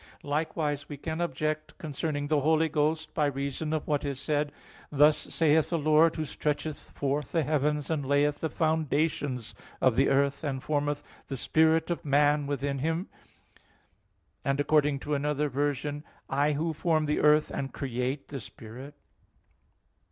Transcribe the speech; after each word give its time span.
Likewise 0.23 0.89
we 0.89 0.97
can 0.97 1.21
object 1.21 1.77
concerning 1.77 2.25
the 2.25 2.39
Holy 2.39 2.67
Ghost, 2.67 3.13
by 3.13 3.27
reason 3.27 3.71
of 3.71 3.85
what 3.87 4.03
is 4.03 4.19
said 4.19 4.47
(Zech. 4.47 4.89
12:1): 4.93 4.97
"Thus 4.97 5.17
saith 5.19 5.69
the 5.69 5.77
Lord 5.77 6.15
Who 6.15 6.25
stretcheth 6.25 6.89
forth 6.89 7.31
the 7.33 7.43
heavens, 7.43 7.91
and 7.91 8.03
layeth 8.03 8.39
the 8.41 8.49
foundations 8.49 9.53
of 9.79 9.95
the 9.95 10.09
earth, 10.09 10.43
and 10.43 10.63
formeth 10.63 11.03
the 11.27 11.37
spirit 11.37 11.91
of 11.91 12.03
man 12.03 12.47
within 12.47 12.79
him"; 12.79 13.09
and 14.43 14.57
(Amos 14.59 14.61
4:13) 14.61 14.61
according 14.61 14.99
to 15.01 15.13
another 15.13 15.49
version 15.49 15.97
[*The 15.97 16.01
Septuagint]: 16.33 16.55
"I 16.57 16.57
Who 16.57 16.73
form 16.73 17.05
the 17.05 17.19
earth, 17.19 17.51
and 17.51 17.71
create 17.71 18.29
the 18.29 18.39
spirit." 18.41 18.95